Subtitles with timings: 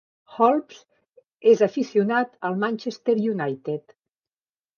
[0.35, 0.79] Holmes
[1.51, 3.97] és aficionat al Manchester United.